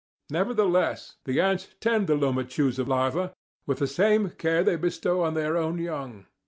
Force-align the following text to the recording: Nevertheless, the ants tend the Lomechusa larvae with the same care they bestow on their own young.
Nevertheless, 0.31 1.17
the 1.25 1.39
ants 1.39 1.67
tend 1.79 2.07
the 2.07 2.15
Lomechusa 2.15 2.85
larvae 2.87 3.33
with 3.67 3.77
the 3.77 3.85
same 3.85 4.31
care 4.31 4.63
they 4.63 4.75
bestow 4.75 5.21
on 5.21 5.35
their 5.35 5.55
own 5.55 5.77
young. 5.77 6.25